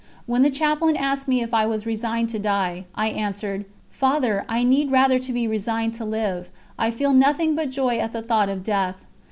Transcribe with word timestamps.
When 0.25 0.41
the 0.41 0.49
Chaplain 0.49 0.97
asked 0.97 1.27
me 1.27 1.41
if 1.43 1.53
I 1.53 1.67
was 1.67 1.85
resigned 1.85 2.29
to 2.29 2.39
die, 2.39 2.85
I 2.95 3.09
answered: 3.09 3.65
'Father, 3.91 4.43
I 4.49 4.63
need 4.63 4.89
rather 4.89 5.19
to 5.19 5.31
be 5.31 5.47
resigned 5.47 5.93
to 5.93 6.05
live 6.05 6.49
I 6.75 6.89
feel 6.89 7.13
nothing 7.13 7.53
but 7.53 7.69
joy 7.69 7.99
at 7.99 8.11
the 8.11 8.23
thought 8.23 8.49
of 8.49 8.63
death.' 8.63 9.05